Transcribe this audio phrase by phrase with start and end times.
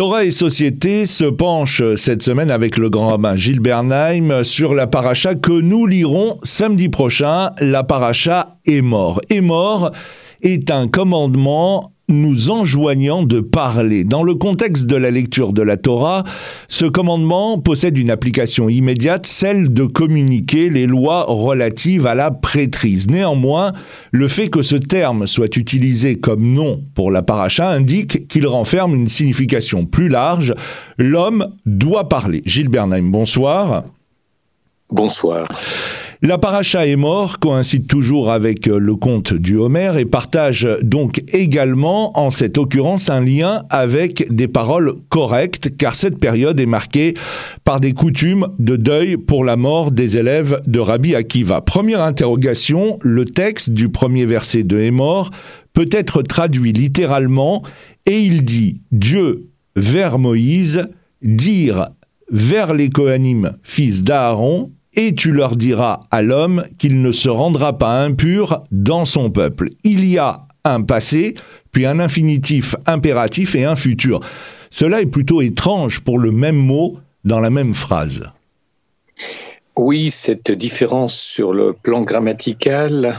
[0.00, 4.86] Torah et Société se penchent cette semaine avec le grand rabbin Gilles Bernheim sur la
[4.86, 7.50] paracha que nous lirons samedi prochain.
[7.60, 9.20] La paracha est mort.
[9.28, 9.90] Est mort
[10.40, 14.04] est un commandement nous enjoignant de parler.
[14.04, 16.24] Dans le contexte de la lecture de la Torah,
[16.68, 23.08] ce commandement possède une application immédiate, celle de communiquer les lois relatives à la prêtrise.
[23.08, 23.72] Néanmoins,
[24.10, 28.94] le fait que ce terme soit utilisé comme nom pour la paracha indique qu'il renferme
[28.94, 30.54] une signification plus large.
[30.98, 32.42] L'homme doit parler.
[32.44, 33.84] Gilles Bernheim, bonsoir.
[34.90, 35.46] Bonsoir.
[36.22, 41.22] La paracha est mort coïncide toujours avec euh, le conte du Homère et partage donc
[41.32, 47.14] également en cette occurrence un lien avec des paroles correctes car cette période est marquée
[47.64, 51.62] par des coutumes de deuil pour la mort des élèves de Rabbi Akiva.
[51.62, 55.30] Première interrogation, le texte du premier verset de Hémor
[55.72, 57.62] peut être traduit littéralement
[58.04, 60.86] et il dit Dieu vers Moïse,
[61.22, 61.88] dire
[62.30, 64.70] vers les Kohanim, fils d'Aaron,
[65.00, 69.70] et tu leur diras à l'homme qu'il ne se rendra pas impur dans son peuple.
[69.82, 71.36] Il y a un passé,
[71.72, 74.20] puis un infinitif impératif et un futur.
[74.70, 78.30] Cela est plutôt étrange pour le même mot dans la même phrase.
[79.74, 83.16] Oui, cette différence sur le plan grammatical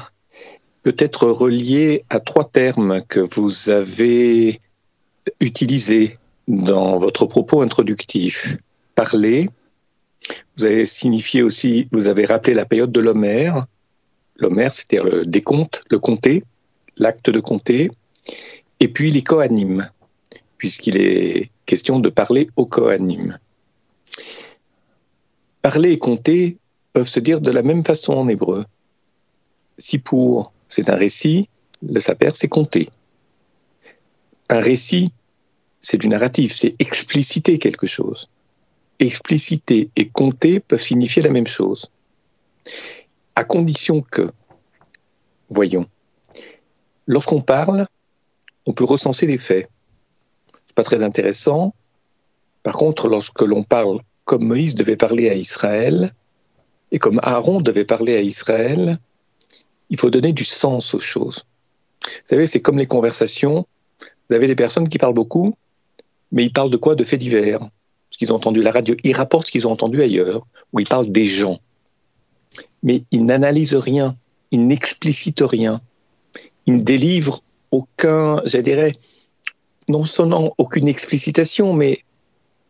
[0.83, 4.59] peut être reliée à trois termes que vous avez
[5.39, 8.57] utilisés dans votre propos introductif.
[8.93, 9.49] Parler,
[10.55, 13.65] vous avez signifié aussi, vous avez rappelé la période de l'Homère.
[14.37, 16.43] L'Homère, c'était le décompte, le compter,
[16.97, 17.89] l'acte de compter,
[18.79, 19.87] et puis les coanimes,
[20.57, 23.37] puisqu'il est question de parler aux coanimes.
[25.61, 26.57] Parler et compter
[26.93, 28.65] peuvent se dire de la même façon en hébreu.
[29.77, 31.49] Si pour, c'est un récit,
[31.81, 32.89] le saper, c'est compter.
[34.49, 35.11] Un récit,
[35.79, 38.27] c'est du narratif, c'est expliciter quelque chose
[39.01, 41.91] expliciter et compter peuvent signifier la même chose.
[43.35, 44.29] À condition que,
[45.49, 45.85] voyons,
[47.07, 47.87] lorsqu'on parle,
[48.65, 49.69] on peut recenser les faits.
[50.67, 51.73] C'est pas très intéressant.
[52.63, 56.11] Par contre, lorsque l'on parle comme Moïse devait parler à Israël
[56.91, 58.97] et comme Aaron devait parler à Israël,
[59.89, 61.45] il faut donner du sens aux choses.
[62.03, 63.65] Vous savez, c'est comme les conversations.
[64.29, 65.55] Vous avez des personnes qui parlent beaucoup,
[66.31, 66.95] mais ils parlent de quoi?
[66.95, 67.59] De faits divers
[68.11, 70.79] ce qu'ils ont entendu à la radio, ils rapportent ce qu'ils ont entendu ailleurs, où
[70.79, 71.57] ils parlent des gens.
[72.83, 74.15] Mais ils n'analysent rien,
[74.51, 75.81] ils n'explicitent rien,
[76.67, 77.41] ils ne délivrent
[77.71, 78.95] aucun, je dirais,
[79.87, 82.03] non seulement aucune explicitation, mais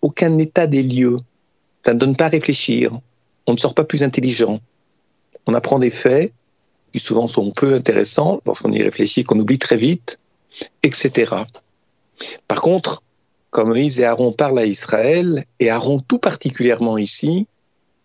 [0.01, 1.17] aucun état des lieux.
[1.85, 2.91] Ça ne donne pas à réfléchir.
[3.47, 4.59] On ne sort pas plus intelligent.
[5.47, 6.33] On apprend des faits
[6.93, 10.19] qui souvent sont peu intéressants lorsqu'on y réfléchit, qu'on oublie très vite,
[10.83, 11.33] etc.
[12.47, 13.01] Par contre,
[13.51, 17.47] quand Moïse et Aaron parlent à Israël, et Aaron tout particulièrement ici,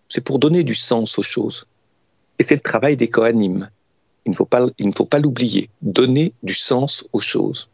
[0.09, 1.67] c'est pour donner du sens aux choses.
[2.39, 3.71] Et c'est le travail des Kohanim.
[4.27, 4.45] Il ne faut
[5.07, 5.71] pas, l'oublier.
[5.83, 7.71] Donner du sens aux choses.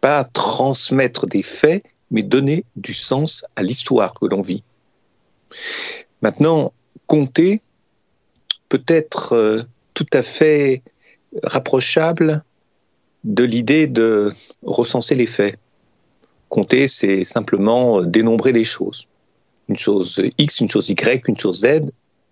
[0.00, 4.64] Pas transmettre des faits, mais donner du sens à l'histoire que l'on vit.
[6.22, 6.72] Maintenant,
[7.06, 7.60] compter
[8.70, 9.62] peut être euh,
[9.92, 10.82] tout à fait
[11.42, 12.42] rapprochable
[13.24, 14.32] de l'idée de
[14.62, 15.58] recenser les faits.
[16.48, 19.06] Compter, c'est simplement dénombrer les choses.
[19.68, 21.90] Une chose X, une chose Y, une chose Z.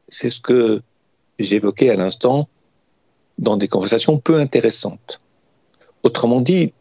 [0.08, 0.80] C'est ce que
[1.38, 2.48] j'évoquais à l'instant
[3.38, 5.20] dans des conversations peu intéressantes.
[6.02, 6.72] Autrement dit,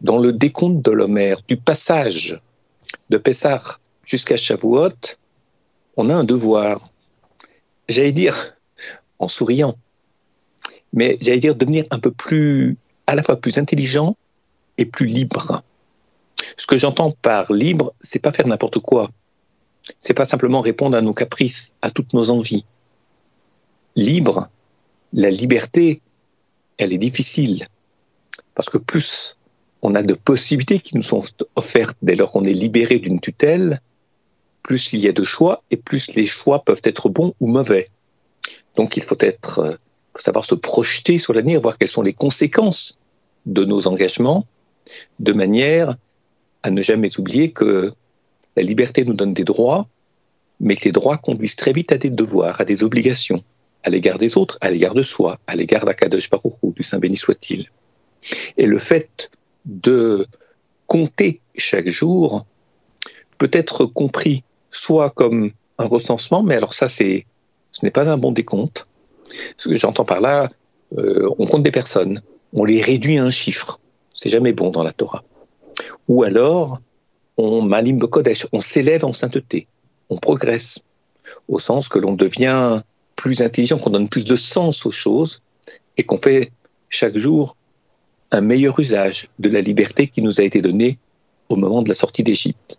[0.00, 2.40] dans le décompte de l'Homère, du passage
[3.10, 3.60] de Pessah
[4.02, 5.18] jusqu'à Shavuot,
[5.96, 6.80] on a un devoir.
[7.88, 8.56] J'allais dire,
[9.18, 9.76] en souriant,
[10.92, 14.16] mais j'allais dire devenir un peu plus, à la fois plus intelligent
[14.78, 15.62] et plus libre.
[16.56, 19.10] Ce que j'entends par libre, c'est pas faire n'importe quoi.
[19.98, 22.64] C'est pas simplement répondre à nos caprices, à toutes nos envies.
[23.96, 24.48] Libre,
[25.12, 26.00] la liberté,
[26.78, 27.66] elle est difficile.
[28.54, 29.36] Parce que plus
[29.82, 31.22] on a de possibilités qui nous sont
[31.56, 33.80] offertes dès lors qu'on est libéré d'une tutelle,
[34.62, 37.88] plus il y a de choix et plus les choix peuvent être bons ou mauvais.
[38.76, 39.74] Donc il faut être, euh,
[40.12, 42.98] faut savoir se projeter sur l'avenir, voir quelles sont les conséquences
[43.46, 44.46] de nos engagements,
[45.18, 45.96] de manière
[46.62, 47.92] à ne jamais oublier que
[48.56, 49.88] la liberté nous donne des droits,
[50.60, 53.42] mais que les droits conduisent très vite à des devoirs, à des obligations,
[53.82, 57.16] à l'égard des autres, à l'égard de soi, à l'égard d'Akadosh Baruch du Saint béni
[57.16, 57.70] soit-il.
[58.58, 59.30] Et le fait
[59.64, 60.26] de
[60.86, 62.44] compter chaque jour
[63.38, 67.26] peut être compris soit comme un recensement, mais alors ça, c'est,
[67.72, 68.86] ce n'est pas un bon décompte.
[69.56, 70.48] Ce que j'entends par là,
[70.98, 72.20] euh, on compte des personnes,
[72.52, 73.80] on les réduit à un chiffre.
[74.14, 75.24] C'est jamais bon dans la Torah.
[76.08, 76.80] Ou alors,
[77.36, 79.66] on malim Kodesh, on s'élève en sainteté,
[80.08, 80.80] on progresse,
[81.48, 82.82] au sens que l'on devient
[83.16, 85.42] plus intelligent, qu'on donne plus de sens aux choses
[85.96, 86.52] et qu'on fait
[86.88, 87.56] chaque jour
[88.30, 90.98] un meilleur usage de la liberté qui nous a été donnée
[91.48, 92.78] au moment de la sortie d'Égypte.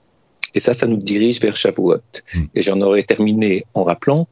[0.54, 2.02] Et ça, ça nous dirige vers Shavuot.
[2.34, 2.46] Hmm.
[2.56, 4.28] Et j'en aurais terminé en rappelant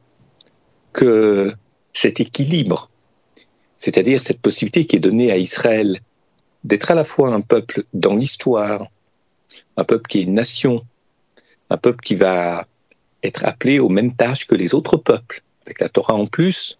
[0.92, 1.52] que
[1.92, 2.90] cet équilibre,
[3.76, 5.98] c'est-à-dire cette possibilité qui est donnée à Israël
[6.64, 8.88] d'être à la fois un peuple dans l'histoire,
[9.76, 10.84] un peuple qui est une nation,
[11.70, 12.66] un peuple qui va
[13.22, 16.78] être appelé aux mêmes tâches que les autres peuples, avec la Torah en plus,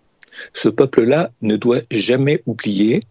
[0.53, 3.03] ce peuple-là ne doit jamais oublier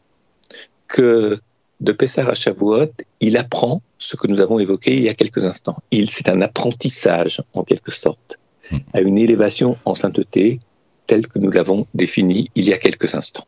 [0.87, 1.39] que
[1.79, 5.45] de Pessah à Shavuot, il apprend ce que nous avons évoqué il y a quelques
[5.45, 5.77] instants.
[5.91, 8.39] Il, c'est un apprentissage, en quelque sorte,
[8.71, 8.77] hmm.
[8.93, 10.59] à une élévation en sainteté
[11.07, 13.45] telle que nous l'avons définie il y a quelques instants.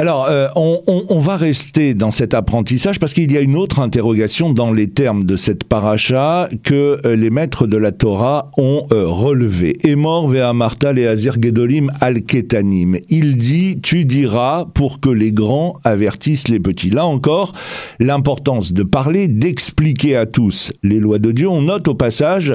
[0.00, 4.52] Alors, euh, on, va rester dans cet apprentissage parce qu'il y a une autre interrogation
[4.52, 9.08] dans les termes de cette paracha que euh, les maîtres de la Torah ont euh,
[9.08, 9.76] relevé.
[9.82, 12.96] Emor ve'amarta le'azir gedolim al-ketanim.
[13.08, 16.90] Il dit, tu diras pour que les grands avertissent les petits.
[16.90, 17.52] Là encore,
[17.98, 21.48] l'importance de parler, d'expliquer à tous les lois de Dieu.
[21.48, 22.54] On note au passage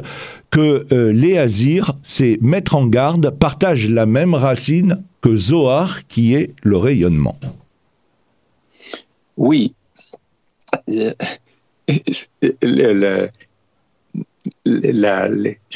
[0.50, 1.46] que euh,
[2.04, 7.40] c'est mettre en garde, partagent la même racine que Zohar, qui est le rayonnement.
[9.38, 9.74] Oui.
[10.90, 11.14] Euh,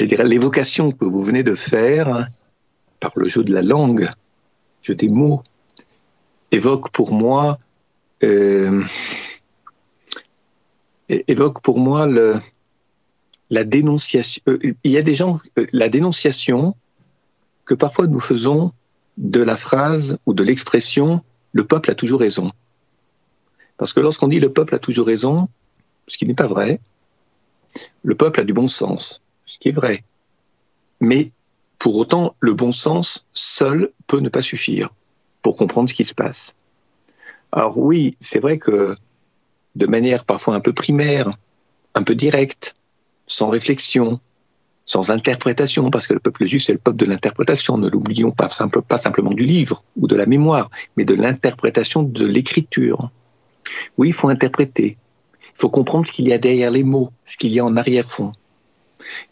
[0.06, 2.28] l'évocation que vous venez de faire
[3.00, 4.06] par le jeu de la langue,
[4.82, 5.42] jeu des mots,
[6.52, 7.58] évoque pour moi
[8.22, 8.82] euh,
[11.08, 12.06] évoque pour moi
[13.50, 14.42] la dénonciation.
[14.48, 15.38] Euh, il y a des gens,
[15.72, 16.76] la dénonciation
[17.64, 18.72] que parfois nous faisons
[19.18, 21.22] de la phrase ou de l'expression
[21.52, 22.50] le peuple a toujours raison.
[23.76, 25.48] Parce que lorsqu'on dit le peuple a toujours raison,
[26.06, 26.80] ce qui n'est pas vrai,
[28.02, 30.04] le peuple a du bon sens, ce qui est vrai.
[31.00, 31.32] Mais
[31.78, 34.90] pour autant, le bon sens seul peut ne pas suffire
[35.42, 36.54] pour comprendre ce qui se passe.
[37.50, 38.94] Alors oui, c'est vrai que
[39.74, 41.28] de manière parfois un peu primaire,
[41.94, 42.76] un peu directe,
[43.26, 44.20] sans réflexion,
[44.88, 47.76] sans interprétation, parce que le peuple juif, c'est le peuple de l'interprétation.
[47.76, 52.02] Ne l'oublions pas, simple, pas simplement du livre ou de la mémoire, mais de l'interprétation
[52.02, 53.10] de l'écriture.
[53.98, 54.96] Oui, il faut interpréter.
[55.42, 57.76] Il faut comprendre ce qu'il y a derrière les mots, ce qu'il y a en
[57.76, 58.32] arrière-fond.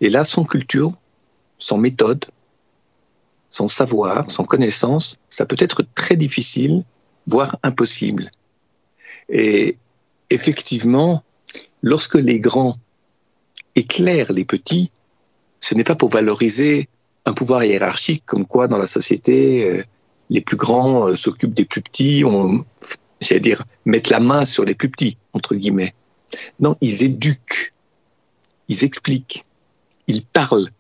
[0.03, 0.91] Et là, sans culture,
[1.57, 2.27] sans méthode,
[3.49, 6.85] sans savoir, sans connaissance, ça peut être très difficile,
[7.27, 8.31] voire impossible.
[9.31, 9.79] Et
[10.29, 11.25] effectivement,
[11.81, 12.77] lorsque les grands
[13.75, 14.91] éclairent les petits,
[15.61, 16.89] ce n'est pas pour valoriser
[17.25, 19.83] un pouvoir hiérarchique comme quoi dans la société, euh,
[20.31, 22.59] les plus grands euh, s'occupent des plus petits, on,
[23.21, 25.93] j'allais dire, mettent la main sur les plus petits, entre guillemets.
[26.61, 27.73] Non, ils éduquent,
[28.69, 29.45] ils expliquent,
[30.07, 30.71] ils parlent,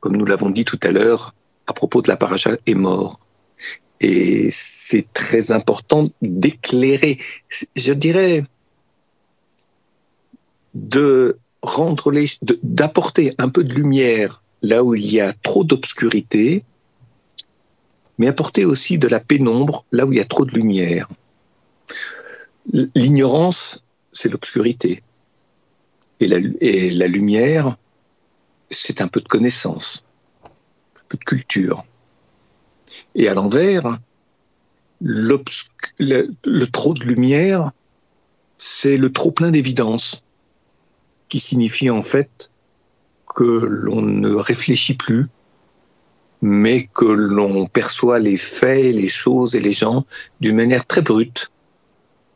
[0.00, 1.34] comme nous l'avons dit tout à l'heure
[1.66, 3.20] à propos de la paracha est mort.
[4.00, 7.18] Et c'est très important d'éclairer,
[7.74, 8.44] je dirais,
[10.74, 11.38] de
[12.62, 16.64] d'apporter un peu de lumière là où il y a trop d'obscurité,
[18.18, 21.08] mais apporter aussi de la pénombre là où il y a trop de lumière.
[22.94, 25.02] L'ignorance, c'est l'obscurité.
[26.18, 27.76] Et la, lumière,
[28.70, 30.04] c'est un peu de connaissance,
[30.44, 31.84] un peu de culture.
[33.14, 33.98] Et à l'envers,
[35.02, 35.42] le,
[35.98, 37.72] le trop de lumière,
[38.56, 40.24] c'est le trop plein d'évidence
[41.28, 42.50] qui signifie en fait
[43.34, 45.26] que l'on ne réfléchit plus,
[46.42, 50.04] mais que l'on perçoit les faits, les choses et les gens
[50.40, 51.50] d'une manière très brute,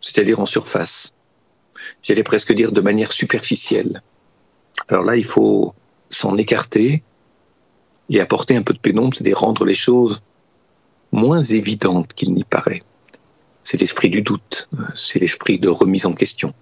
[0.01, 1.15] c'est-à-dire en surface.
[2.03, 4.03] J'allais presque dire de manière superficielle.
[4.89, 5.75] Alors là, il faut
[6.11, 7.03] s'en écarter
[8.09, 10.23] et apporter un peu de pénombre, c'est-à-dire rendre les choses
[11.13, 12.83] moins évidentes qu'il n'y paraît.
[13.63, 16.55] C'est l'esprit du doute, c'est l'esprit de remise en question.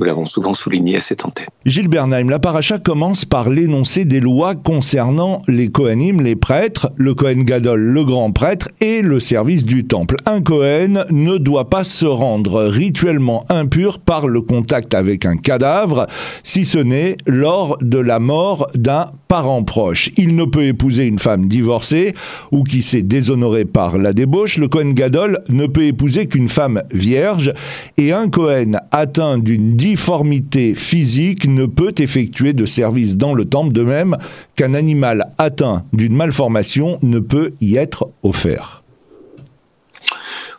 [0.00, 1.44] Nous l'avons souvent souligné à cette antenne.
[1.66, 7.12] Gilles Bernheim, la paracha commence par l'énoncé des lois concernant les Kohanim, les prêtres, le
[7.12, 10.16] Kohen Gadol, le grand prêtre, et le service du temple.
[10.24, 16.06] Un Kohen ne doit pas se rendre rituellement impur par le contact avec un cadavre,
[16.44, 20.10] si ce n'est lors de la mort d'un parent proche.
[20.16, 22.14] Il ne peut épouser une femme divorcée
[22.50, 24.56] ou qui s'est déshonorée par la débauche.
[24.56, 27.52] Le Kohen Gadol ne peut épouser qu'une femme vierge
[27.98, 33.72] et un Kohen atteint d'une difformité physique ne peut effectuer de service dans le temple,
[33.72, 34.16] de même
[34.54, 38.84] qu'un animal atteint d'une malformation ne peut y être offert.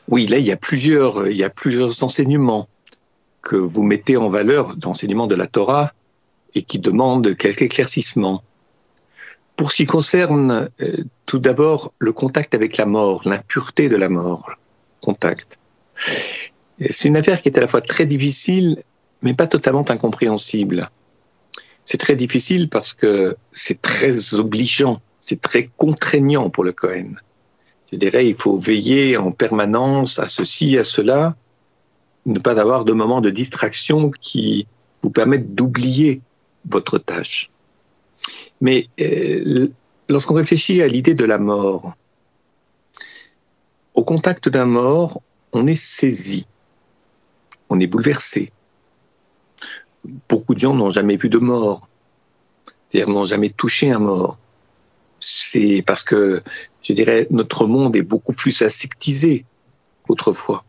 [0.09, 2.67] Oui, là, il y a plusieurs, enseignements
[3.41, 5.93] que vous mettez en valeur, d'enseignements de la Torah,
[6.53, 8.43] et qui demande quelques éclaircissements.
[9.55, 14.09] Pour ce qui concerne euh, tout d'abord le contact avec la mort, l'impureté de la
[14.09, 14.51] mort,
[15.01, 15.57] contact.
[16.89, 18.83] C'est une affaire qui est à la fois très difficile,
[19.22, 20.90] mais pas totalement incompréhensible.
[21.86, 27.13] C'est très difficile parce que c'est très obligeant, c'est très contraignant pour le Cohen.
[27.92, 31.36] Je dirais, il faut veiller en permanence à ceci, à cela,
[32.25, 34.68] ne pas avoir de moments de distraction qui
[35.01, 36.22] vous permettent d'oublier
[36.70, 37.50] votre tâche.
[38.62, 39.68] Mais euh,
[40.08, 41.96] lorsqu'on réfléchit à l'idée de la mort,
[43.94, 46.46] au contact d'un mort, on est saisi,
[47.70, 48.51] on est bouleversé.
[50.29, 51.89] Beaucoup de gens n'ont jamais vu de mort,
[52.89, 54.39] c'est-à-dire n'ont jamais touché un mort.
[55.20, 56.41] C'est parce que,
[56.81, 59.46] je dirais, notre monde est beaucoup plus aseptisé
[60.08, 60.63] qu'autrefois.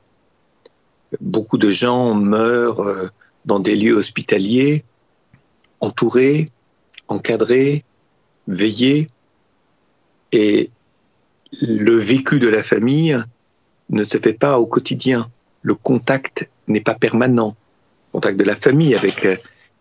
[1.21, 3.09] Beaucoup de gens meurent euh,
[3.45, 4.85] dans des lieux hospitaliers,
[5.81, 6.51] entourés,
[7.09, 7.85] encadrés,
[8.47, 9.09] veillés,
[10.33, 10.71] et
[11.61, 13.19] le vécu de la famille
[13.91, 15.31] ne se fait pas au quotidien.
[15.61, 17.55] Le contact n'est pas permanent.
[18.13, 19.37] Contact de la famille avec euh,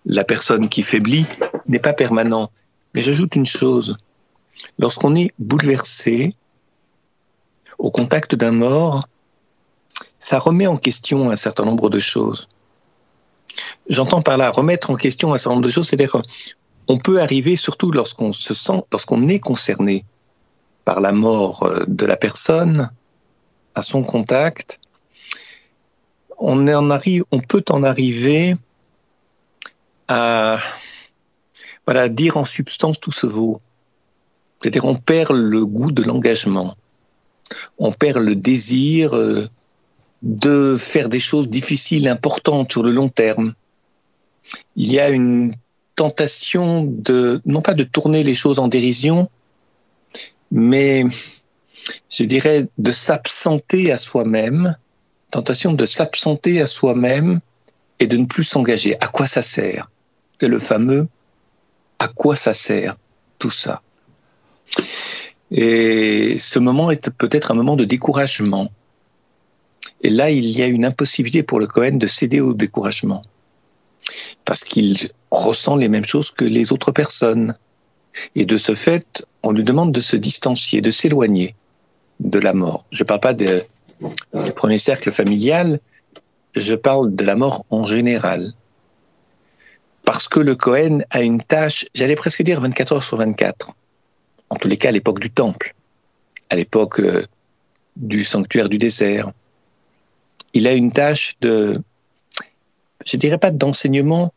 [0.06, 1.26] la personne qui faiblit
[1.68, 2.50] n'est pas permanent.
[2.94, 3.98] Mais j'ajoute une chose.
[4.80, 6.36] Lorsqu'on est bouleversé
[7.78, 9.08] au contact d'un mort,
[10.20, 12.48] ça remet en question un certain nombre de choses.
[13.90, 16.12] J'entends par là remettre en question un certain nombre de choses, c'est-à-dire
[16.88, 20.06] qu'on peut arriver, surtout lorsqu'on se sent, lorsqu'on est concerné
[20.86, 22.92] par la mort euh, de la personne,
[23.76, 24.80] à son contact,
[26.42, 28.56] on, peut en arriver
[30.08, 30.60] à
[32.10, 33.62] dire en substance tout se vaut.
[34.60, 36.76] C'est-à-dire on perd le goût de l'engagement,
[37.78, 39.48] on perd le désir euh,
[40.22, 43.56] de faire des choses difficiles, importantes sur le long terme.
[44.76, 45.54] Il y a une
[45.96, 49.30] tentation de, non pas de tourner les choses en dérision,
[50.52, 51.06] mais
[52.10, 54.76] je dirais de s'absenter à soi-même,
[55.32, 57.40] tentation de s'absenter à soi-même
[58.00, 58.96] et de ne plus s'engager.
[59.00, 59.90] À quoi ça sert?
[60.40, 61.08] C'est le fameux
[62.02, 62.98] à quoi ça sert
[63.38, 63.84] tout ça
[65.52, 68.68] Et ce moment est peut-être un moment de découragement.
[70.02, 73.22] Et là, il y a une impossibilité pour le Cohen de céder au découragement.
[74.46, 74.98] Parce qu'il
[75.30, 77.54] ressent les mêmes choses que les autres personnes.
[78.34, 81.54] Et de ce fait, on lui demande de se distancier, de s'éloigner
[82.20, 82.88] de la mort.
[82.92, 83.64] Je ne parle pas de,
[84.34, 85.80] du premier cercle familial,
[86.56, 88.54] je parle de la mort en général.
[90.04, 93.76] Parce que le Cohen a une tâche, j'allais presque dire 24 heures sur 24.
[94.50, 95.74] En tous les cas, à l'époque du temple,
[96.50, 97.26] à l'époque euh,
[97.96, 99.32] du sanctuaire du désert.
[100.54, 101.82] Il a une tâche de,
[103.06, 104.34] je dirais pas d'enseignement,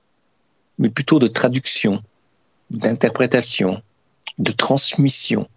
[0.78, 2.02] mais plutôt de traduction,
[2.70, 3.82] d'interprétation,
[4.38, 5.48] de transmission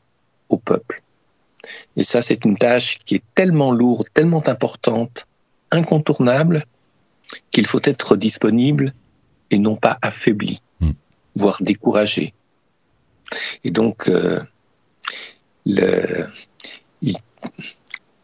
[0.49, 1.03] au peuple.
[1.95, 5.25] Et ça, c'est une tâche qui est tellement lourde, tellement importante,
[5.71, 6.65] incontournable,
[7.51, 8.93] qu'il faut être disponible
[9.51, 10.91] et non pas affaibli, hmm.
[11.35, 12.33] voire découragé.
[13.63, 14.39] Et donc, euh,
[15.65, 16.25] le,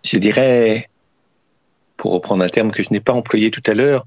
[0.03, 0.89] je dirais,
[1.97, 4.05] pour reprendre un terme que je n'ai pas employé tout à l'heure,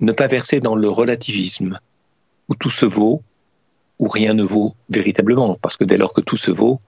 [0.00, 1.78] ne pas verser dans le relativisme,
[2.48, 3.22] où tout se vaut,
[3.98, 6.80] où rien ne vaut véritablement, parce que dès lors que tout se vaut,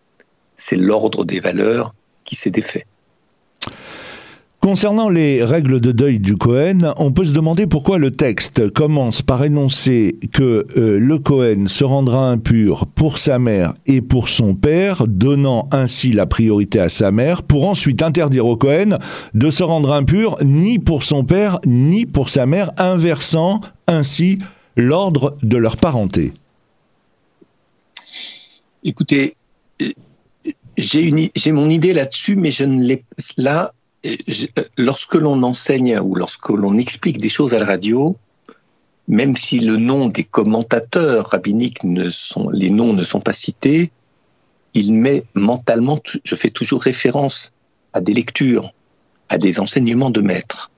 [0.57, 1.95] c'est l'ordre des valeurs
[2.25, 2.87] qui s'est défait.
[4.63, 9.21] Concernant les règles de deuil du Cohen, on peut se demander pourquoi le texte commence
[9.21, 14.55] par énoncer que euh, le Cohen se rendra impur pour sa mère et pour son
[14.55, 18.99] père, donnant ainsi la priorité à sa mère, pour ensuite interdire au Cohen
[19.35, 24.39] de se rendre impur ni pour son père ni pour sa mère, inversant ainsi
[24.77, 26.33] l'ordre de leur parenté.
[28.85, 29.35] Écoutez,
[30.77, 33.05] j'ai mon idée là-dessus, mais je ne l'ai
[33.37, 33.73] là.
[34.79, 38.17] lorsque l'on enseigne ou lorsque l'on explique des choses à la radio,
[39.09, 43.91] même si le nom des commentateurs rabbiniques ne sont, les noms ne sont pas cités,
[44.75, 47.53] il met mentalement, je fais toujours référence
[47.93, 48.73] à des lectures,
[49.29, 50.71] à des enseignements de maîtres.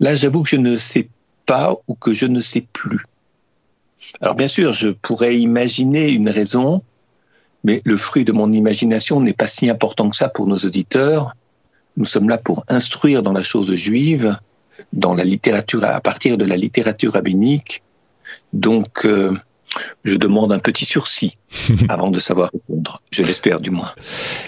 [0.00, 1.08] Là, j'avoue que je ne sais
[1.44, 3.04] pas ou que je ne sais plus.
[4.20, 6.82] Alors bien sûr, je pourrais imaginer une raison
[7.64, 11.34] mais le fruit de mon imagination n'est pas si important que ça pour nos auditeurs.
[11.96, 14.36] Nous sommes là pour instruire dans la chose juive,
[14.92, 17.82] dans la littérature, à partir de la littérature rabbinique.
[18.52, 19.32] Donc, euh,
[20.04, 21.36] je demande un petit sursis.
[21.88, 23.88] avant de savoir répondre, je l'espère du moins.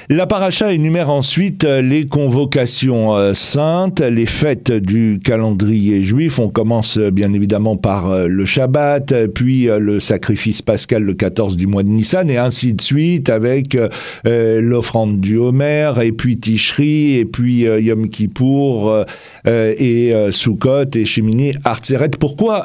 [0.09, 6.38] La paracha énumère ensuite les convocations euh, saintes, les fêtes du calendrier juif.
[6.38, 11.57] On commence euh, bien évidemment par euh, le Shabbat, puis le sacrifice pascal le 14
[11.57, 13.76] du mois de Nissan, et ainsi de suite avec
[14.25, 19.04] l'offrande du Homer, et puis Tishri, et puis Yom Kippour,
[19.47, 22.11] et Sukkot, et Shemini, Artseret.
[22.19, 22.64] Pourquoi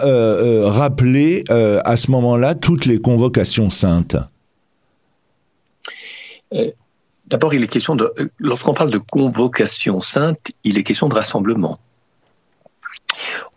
[0.70, 4.16] rappeler à ce moment-là toutes les convocations saintes?
[4.16, 4.35] euh,
[7.28, 11.80] d'abord, il est question de, lorsqu'on parle de convocation sainte, il est question de rassemblement.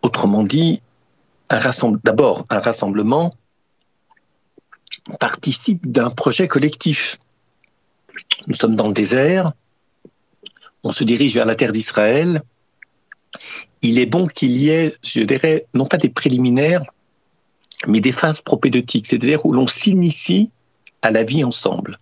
[0.03, 0.81] Autrement dit,
[2.05, 3.33] d'abord, un rassemblement
[5.21, 7.19] participe d'un projet collectif.
[8.47, 9.53] Nous sommes dans le désert,
[10.85, 12.43] on se dirige vers la terre d'Israël.
[13.83, 16.83] Il est bon qu'il y ait, je dirais, non pas des préliminaires,
[17.87, 20.51] mais des phases propédeutiques, c'est-à-dire où l'on s'initie
[21.03, 21.99] à la vie ensemble.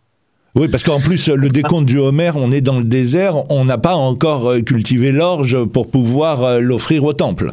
[0.56, 3.76] Oui, parce qu'en plus, le décompte du Homer, on est dans le désert, on n'a
[3.76, 7.52] pas encore euh, cultivé l'orge pour pouvoir euh, l'offrir au temple.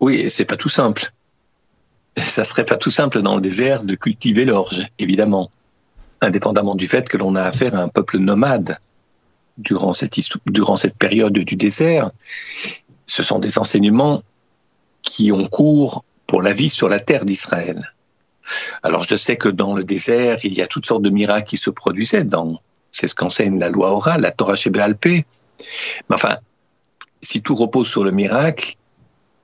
[0.00, 1.12] Oui, c'est pas tout simple.
[2.16, 5.50] Ça serait pas tout simple dans le désert de cultiver l'orge, évidemment,
[6.22, 8.78] indépendamment du fait que l'on a affaire à un peuple nomade
[9.58, 12.12] durant cette, durant cette période du désert.
[13.04, 14.22] Ce sont des enseignements
[15.02, 17.92] qui ont cours pour la vie sur la terre d'Israël.
[18.82, 21.56] Alors je sais que dans le désert, il y a toutes sortes de miracles qui
[21.56, 22.24] se produisaient.
[22.92, 25.24] C'est ce qu'enseigne la loi orale, la Torah Shebéalpé.
[26.08, 26.38] Mais enfin,
[27.22, 28.76] si tout repose sur le miracle,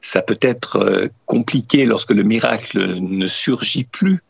[0.00, 4.22] ça peut être euh, compliqué lorsque le miracle ne surgit plus.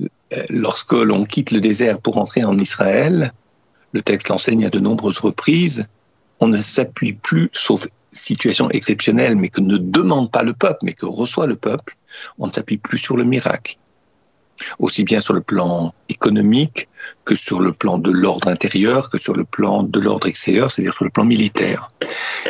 [0.00, 0.06] Euh,
[0.50, 3.32] lorsque l'on quitte le désert pour entrer en Israël,
[3.92, 5.84] le texte l'enseigne à de nombreuses reprises,
[6.40, 10.92] on ne s'appuie plus, sauf situation exceptionnelle, mais que ne demande pas le peuple, mais
[10.92, 11.96] que reçoit le peuple,
[12.38, 13.76] on ne s'appuie plus sur le miracle.
[14.78, 16.88] Aussi bien sur le plan économique
[17.24, 20.94] que sur le plan de l'ordre intérieur, que sur le plan de l'ordre extérieur, c'est-à-dire
[20.94, 21.90] sur le plan militaire.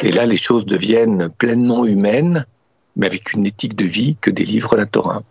[0.02, 2.44] Et là, les choses deviennent pleinement humaines,
[2.96, 5.22] mais avec une éthique de vie que délivre la Torah.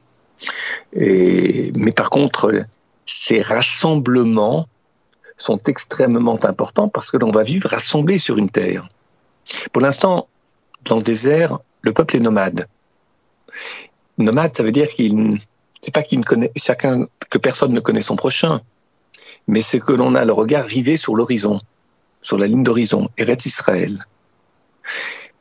[0.96, 2.52] Mais par contre,
[3.06, 4.68] ces rassemblements
[5.38, 8.90] sont extrêmement importants parce que l'on va vivre rassemblés sur une terre.
[9.72, 10.28] Pour l'instant,
[10.86, 12.68] dans le désert, le peuple est nomade.
[14.18, 18.62] Nomade, ça veut dire qu'il, ne connaît chacun que personne ne connaît son prochain,
[19.48, 21.60] mais c'est que l'on a le regard rivé sur l'horizon,
[22.22, 24.06] sur la ligne d'horizon, Eretz Israël.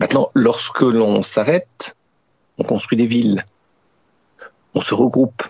[0.01, 1.97] Maintenant, lorsque l'on s'arrête,
[2.59, 3.45] on construit des villes,
[4.75, 5.43] on se regroupe.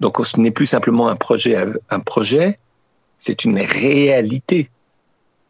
[0.00, 1.56] Donc, ce n'est plus simplement un projet,
[1.90, 2.56] un projet,
[3.18, 4.70] c'est une réalité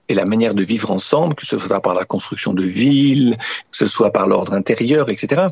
[0.09, 3.37] et la manière de vivre ensemble, que ce soit par la construction de villes,
[3.71, 5.47] que ce soit par l'ordre intérieur, etc.,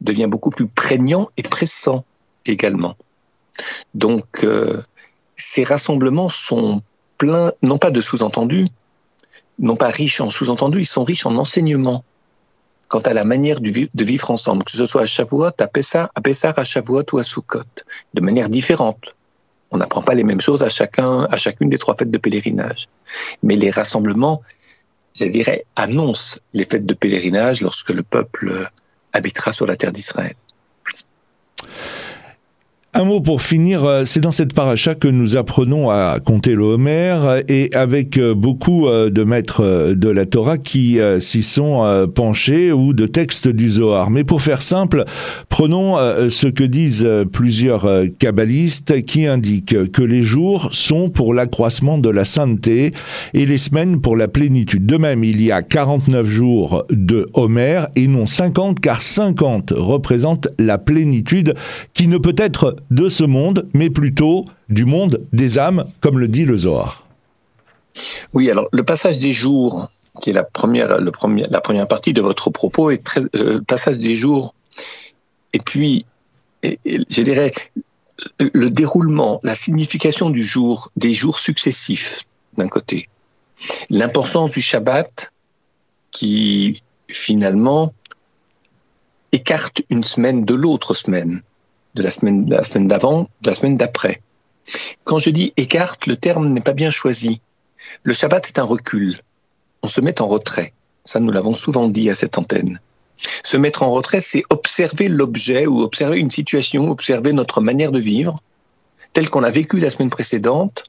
[0.00, 2.04] devient beaucoup plus prégnant et pressant
[2.44, 2.96] également.
[3.94, 4.82] Donc, euh,
[5.36, 6.82] ces rassemblements sont
[7.18, 8.68] pleins, non pas de sous-entendus,
[9.58, 12.04] non pas riches en sous-entendus, ils sont riches en enseignements
[12.88, 16.20] quant à la manière de vivre ensemble, que ce soit à Shavuot, à Pessah, à
[16.20, 17.64] Pessah, à Shavuot ou à Sukkot,
[18.14, 19.15] de manière différente.
[19.70, 22.88] On n'apprend pas les mêmes choses à chacun, à chacune des trois fêtes de pèlerinage.
[23.42, 24.42] Mais les rassemblements,
[25.14, 28.68] je dirais, annoncent les fêtes de pèlerinage lorsque le peuple
[29.12, 30.34] habitera sur la terre d'Israël.
[32.98, 36.62] Un mot pour finir, euh, c'est dans cette paracha que nous apprenons à compter le
[36.62, 42.72] Homer et avec euh, beaucoup euh, de maîtres de la Torah qui s'y sont penchés
[42.72, 44.08] ou de textes du Zohar.
[44.08, 45.04] Mais pour faire simple,
[45.50, 45.96] prenons
[46.30, 47.86] ce que disent plusieurs
[48.18, 52.92] kabbalistes qui indiquent que les jours sont pour l'accroissement de la sainteté
[53.34, 54.86] et les semaines pour la plénitude.
[54.86, 60.48] De même, il y a 49 jours de Homer et non 50 car 50 représentent
[60.58, 61.54] la plénitude
[61.92, 66.28] qui ne peut être de ce monde, mais plutôt du monde des âmes, comme le
[66.28, 67.06] dit le Zohar.
[68.32, 69.88] Oui, alors le passage des jours,
[70.20, 71.12] qui est la première, le
[71.50, 74.54] la première partie de votre propos, est très, euh, le passage des jours,
[75.52, 76.04] et puis,
[76.62, 77.52] je dirais,
[78.38, 82.24] le déroulement, la signification du jour, des jours successifs,
[82.58, 83.08] d'un côté,
[83.88, 85.32] l'importance du Shabbat,
[86.10, 87.94] qui finalement
[89.32, 91.42] écarte une semaine de l'autre semaine
[91.96, 92.44] de la semaine,
[92.86, 94.20] d'avant, de la semaine d'après.
[95.04, 97.40] Quand je dis écarte, le terme n'est pas bien choisi.
[98.04, 99.20] Le Shabbat, c'est un recul.
[99.82, 100.72] On se met en retrait.
[101.04, 102.78] Ça, nous l'avons souvent dit à cette antenne.
[103.42, 108.00] Se mettre en retrait, c'est observer l'objet ou observer une situation, observer notre manière de
[108.00, 108.42] vivre,
[109.12, 110.84] telle qu'on a vécu la semaine précédente,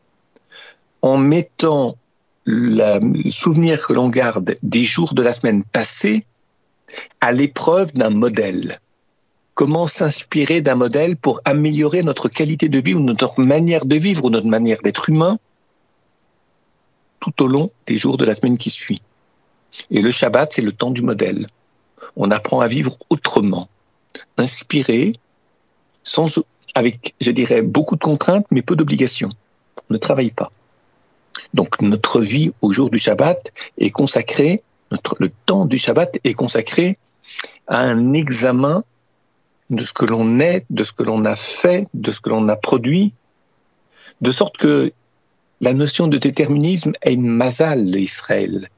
[1.02, 1.96] en mettant
[2.44, 6.26] le souvenir que l'on garde des jours de la semaine passée
[7.22, 8.78] à l'épreuve d'un modèle
[9.58, 14.26] comment s'inspirer d'un modèle pour améliorer notre qualité de vie ou notre manière de vivre
[14.26, 15.40] ou notre manière d'être humain
[17.20, 19.02] tout au long des jours de la semaine qui suit.
[19.90, 21.48] Et le Shabbat, c'est le temps du modèle.
[22.16, 23.68] On apprend à vivre autrement,
[24.38, 25.14] inspiré,
[26.04, 26.40] sans,
[26.76, 29.32] avec, je dirais, beaucoup de contraintes, mais peu d'obligations.
[29.90, 30.52] On ne travaille pas.
[31.56, 37.00] Donc notre vie au jour du Shabbat est consacrée, le temps du Shabbat est consacré
[37.66, 38.84] à un examen
[39.70, 42.48] de ce que l'on est, de ce que l'on a fait, de ce que l'on
[42.48, 43.14] a produit,
[44.22, 44.92] de sorte que
[45.62, 48.70] la notion de déterminisme est une mazal d'Israël.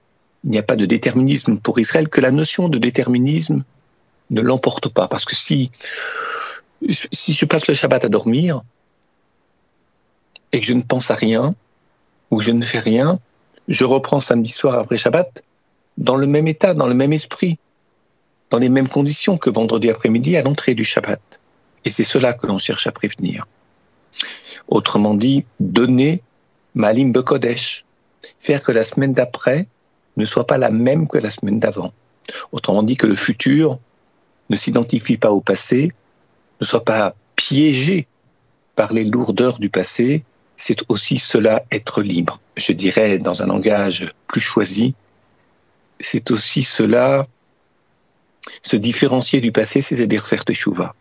[0.44, 3.64] Il n'y a pas de déterminisme pour Israël, que la notion de déterminisme
[4.30, 5.08] ne l'emporte pas.
[5.08, 5.72] Parce que si,
[6.90, 8.62] si je passe le Shabbat à dormir
[10.52, 11.54] et que je ne pense à rien,
[12.32, 13.20] ou je ne fais rien,
[13.68, 15.44] je reprends samedi soir après Shabbat
[15.98, 17.60] dans le même état, dans le même esprit,
[18.50, 21.40] dans les mêmes conditions que vendredi après-midi à l'entrée du Shabbat.
[21.86, 23.46] Et c'est cela que l'on cherche à prévenir.
[24.68, 26.22] Autrement dit, donner
[26.76, 27.86] Malim Bekodesh,
[28.40, 29.68] faire que la semaine d'après
[30.18, 31.92] ne soit pas la même que la semaine d'avant.
[32.52, 33.80] Autrement dit, que le futur
[34.50, 35.92] ne s'identifie pas au passé,
[36.60, 38.08] ne soit pas piégé
[38.76, 40.24] par les lourdeurs du passé,
[40.58, 42.42] c'est aussi cela être libre.
[42.58, 44.94] Je dirais dans un langage plus choisi,
[46.00, 47.24] c'est aussi cela
[48.62, 50.96] se différencier du passé, c'est-à-dire faire teshuva,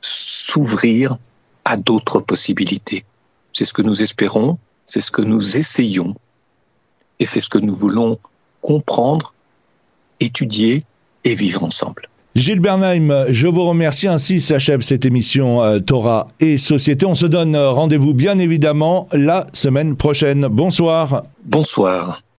[0.00, 1.16] s'ouvrir
[1.64, 3.04] à d'autres possibilités.
[3.52, 6.14] C'est ce que nous espérons, c'est ce que nous essayons,
[7.18, 8.18] et c'est ce que nous voulons
[8.62, 9.34] comprendre,
[10.20, 10.82] étudier
[11.24, 12.08] et vivre ensemble.
[12.34, 14.06] Gilles Bernheim, je vous remercie.
[14.06, 17.04] Ainsi s'achève cette émission euh, Torah et Société.
[17.04, 20.46] On se donne rendez-vous bien évidemment la semaine prochaine.
[20.48, 21.24] Bonsoir.
[21.44, 22.20] Bonsoir.